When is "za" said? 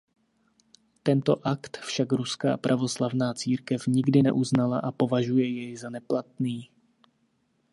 5.83-5.89